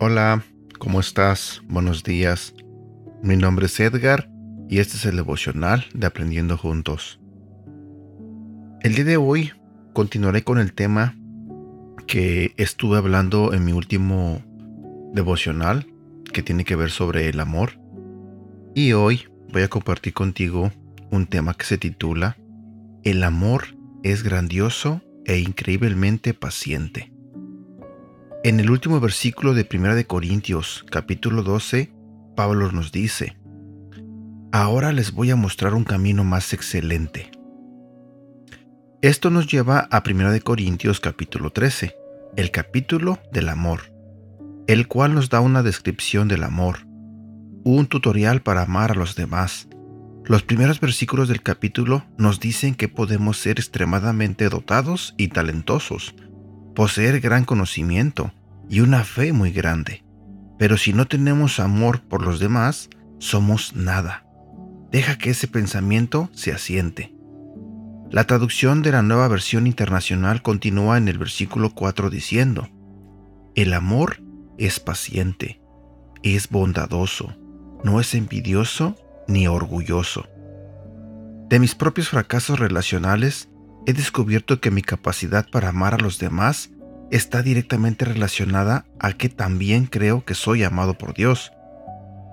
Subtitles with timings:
[0.00, 0.42] Hola,
[0.78, 1.60] ¿cómo estás?
[1.68, 2.54] Buenos días.
[3.22, 4.30] Mi nombre es Edgar
[4.68, 7.20] y este es el devocional de Aprendiendo Juntos.
[8.80, 9.52] El día de hoy
[9.92, 11.14] continuaré con el tema
[12.06, 14.42] que estuve hablando en mi último
[15.12, 15.86] devocional
[16.32, 17.80] que tiene que ver sobre el amor.
[18.74, 20.72] Y hoy voy a compartir contigo
[21.10, 22.36] un tema que se titula
[23.02, 27.12] El amor es grandioso e increíblemente paciente.
[28.44, 31.92] En el último versículo de 1 de Corintios, capítulo 12,
[32.36, 33.36] Pablo nos dice:
[34.52, 37.30] Ahora les voy a mostrar un camino más excelente.
[39.02, 41.94] Esto nos lleva a 1 de Corintios capítulo 13,
[42.36, 43.92] el capítulo del amor,
[44.68, 46.86] el cual nos da una descripción del amor,
[47.64, 49.66] un tutorial para amar a los demás.
[50.26, 56.14] Los primeros versículos del capítulo nos dicen que podemos ser extremadamente dotados y talentosos,
[56.74, 58.30] poseer gran conocimiento
[58.68, 60.04] y una fe muy grande.
[60.58, 64.26] Pero si no tenemos amor por los demás, somos nada.
[64.92, 67.14] Deja que ese pensamiento se asiente.
[68.10, 72.68] La traducción de la nueva versión internacional continúa en el versículo 4 diciendo,
[73.54, 74.27] El amor
[74.58, 75.60] es paciente,
[76.22, 77.36] es bondadoso,
[77.84, 80.26] no es envidioso ni orgulloso.
[81.48, 83.48] De mis propios fracasos relacionales,
[83.86, 86.70] he descubierto que mi capacidad para amar a los demás
[87.10, 91.52] está directamente relacionada a que también creo que soy amado por Dios.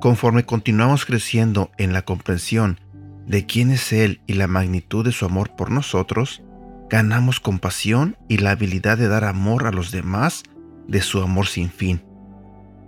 [0.00, 2.80] Conforme continuamos creciendo en la comprensión
[3.26, 6.42] de quién es Él y la magnitud de su amor por nosotros,
[6.88, 10.42] ganamos compasión y la habilidad de dar amor a los demás
[10.88, 12.02] de su amor sin fin.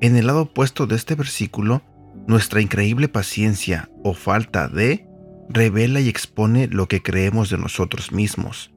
[0.00, 1.82] En el lado opuesto de este versículo,
[2.26, 5.06] nuestra increíble paciencia o falta de
[5.48, 8.70] revela y expone lo que creemos de nosotros mismos.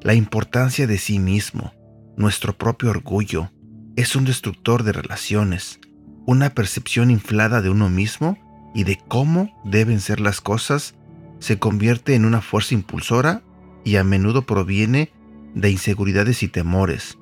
[0.00, 1.72] La importancia de sí mismo,
[2.16, 3.50] nuestro propio orgullo,
[3.96, 5.80] es un destructor de relaciones,
[6.24, 8.38] una percepción inflada de uno mismo
[8.74, 10.94] y de cómo deben ser las cosas
[11.40, 13.42] se convierte en una fuerza impulsora
[13.84, 15.12] y a menudo proviene
[15.54, 17.18] de inseguridades y temores.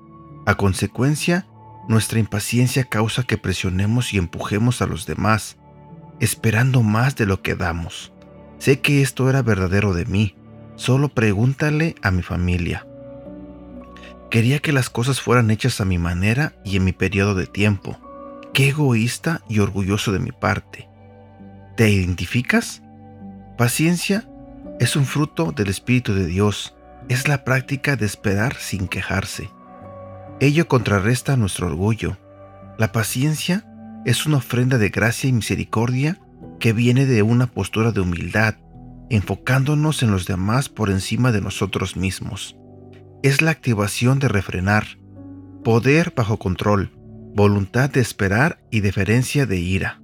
[0.46, 1.46] A consecuencia,
[1.88, 5.56] nuestra impaciencia causa que presionemos y empujemos a los demás,
[6.20, 8.12] esperando más de lo que damos.
[8.58, 10.34] Sé que esto era verdadero de mí,
[10.76, 12.86] solo pregúntale a mi familia.
[14.30, 17.98] Quería que las cosas fueran hechas a mi manera y en mi periodo de tiempo.
[18.52, 20.88] Qué egoísta y orgulloso de mi parte.
[21.76, 22.82] ¿Te identificas?
[23.58, 24.28] Paciencia
[24.78, 26.74] es un fruto del Espíritu de Dios.
[27.08, 29.50] Es la práctica de esperar sin quejarse.
[30.42, 32.16] Ello contrarresta nuestro orgullo.
[32.78, 33.66] La paciencia
[34.06, 36.18] es una ofrenda de gracia y misericordia
[36.58, 38.54] que viene de una postura de humildad,
[39.10, 42.56] enfocándonos en los demás por encima de nosotros mismos.
[43.22, 44.86] Es la activación de refrenar,
[45.62, 46.90] poder bajo control,
[47.34, 50.00] voluntad de esperar y deferencia de ira.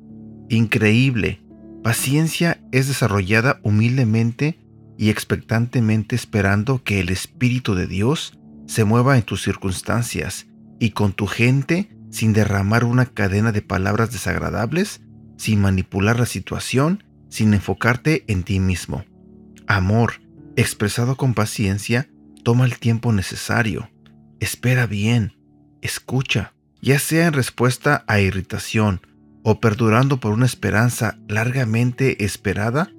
[0.50, 1.40] Increíble,
[1.82, 4.58] paciencia es desarrollada humildemente
[4.98, 8.35] y expectantemente esperando que el Espíritu de Dios
[8.66, 10.46] se mueva en tus circunstancias
[10.78, 15.00] y con tu gente sin derramar una cadena de palabras desagradables
[15.36, 19.04] sin manipular la situación, sin enfocarte en ti mismo.
[19.66, 20.14] Amor,
[20.56, 22.08] expresado con paciencia,
[22.42, 23.90] toma el tiempo necesario.
[24.40, 25.34] Espera bien,
[25.82, 29.00] escucha, ya sea en respuesta a irritación
[29.42, 32.90] o perdurando por una esperanza largamente esperada,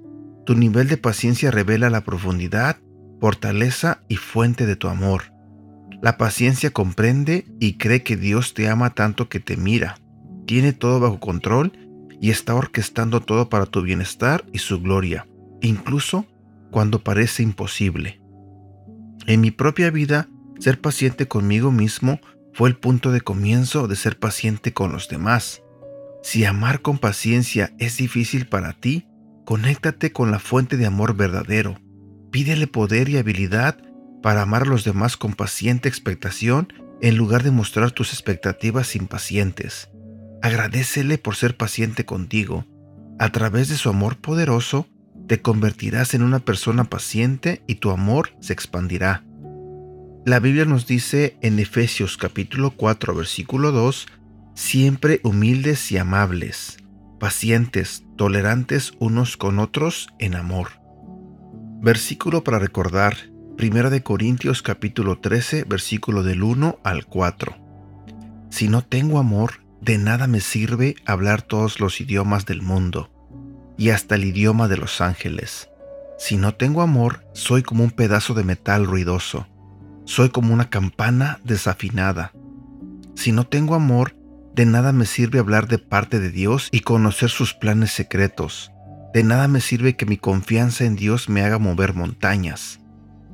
[0.46, 2.78] tu nivel de paciencia revela la profundidad,
[3.20, 5.37] fortaleza y fuente de tu amor.
[6.00, 9.96] La paciencia comprende y cree que Dios te ama tanto que te mira,
[10.46, 11.72] tiene todo bajo control
[12.20, 15.26] y está orquestando todo para tu bienestar y su gloria,
[15.60, 16.26] incluso
[16.70, 18.20] cuando parece imposible.
[19.26, 22.20] En mi propia vida, ser paciente conmigo mismo
[22.54, 25.62] fue el punto de comienzo de ser paciente con los demás.
[26.22, 29.06] Si amar con paciencia es difícil para ti,
[29.44, 31.76] conéctate con la fuente de amor verdadero.
[32.30, 33.78] Pídele poder y habilidad
[34.22, 39.88] para amar a los demás con paciente expectación en lugar de mostrar tus expectativas impacientes.
[40.42, 42.64] Agradecele por ser paciente contigo.
[43.18, 44.86] A través de su amor poderoso,
[45.26, 49.24] te convertirás en una persona paciente y tu amor se expandirá.
[50.24, 54.06] La Biblia nos dice en Efesios capítulo 4 versículo 2,
[54.54, 56.78] siempre humildes y amables,
[57.18, 60.68] pacientes, tolerantes unos con otros en amor.
[61.80, 63.16] Versículo para recordar,
[63.60, 67.56] 1 de Corintios capítulo 13 versículo del 1 al 4.
[68.50, 73.10] Si no tengo amor, de nada me sirve hablar todos los idiomas del mundo
[73.76, 75.70] y hasta el idioma de los ángeles.
[76.20, 79.48] Si no tengo amor, soy como un pedazo de metal ruidoso.
[80.04, 82.30] Soy como una campana desafinada.
[83.16, 84.14] Si no tengo amor,
[84.54, 88.70] de nada me sirve hablar de parte de Dios y conocer sus planes secretos.
[89.12, 92.78] De nada me sirve que mi confianza en Dios me haga mover montañas.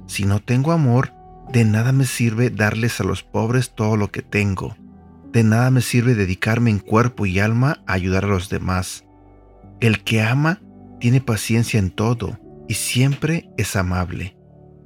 [0.07, 1.13] Si no tengo amor,
[1.53, 4.77] de nada me sirve darles a los pobres todo lo que tengo.
[5.33, 9.05] De nada me sirve dedicarme en cuerpo y alma a ayudar a los demás.
[9.81, 10.61] El que ama
[11.01, 14.37] tiene paciencia en todo y siempre es amable.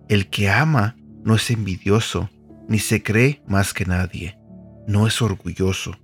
[0.09, 2.31] El que ama no es envidioso,
[2.69, 4.39] ni se cree más que nadie,
[4.87, 5.97] no es orgulloso.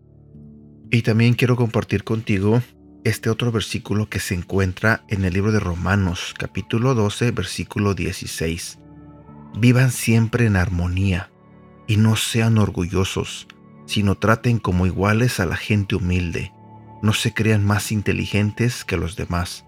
[0.90, 2.62] Y también quiero compartir contigo
[3.05, 8.78] este otro versículo que se encuentra en el libro de Romanos, capítulo 12, versículo 16.
[9.56, 11.30] Vivan siempre en armonía
[11.86, 13.46] y no sean orgullosos,
[13.86, 16.52] sino traten como iguales a la gente humilde.
[17.02, 19.64] No se crean más inteligentes que los demás.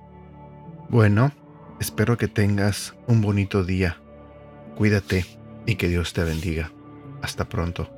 [0.88, 1.32] Bueno,
[1.80, 4.00] espero que tengas un bonito día.
[4.76, 5.26] Cuídate
[5.66, 6.72] y que Dios te bendiga.
[7.22, 7.95] Hasta pronto.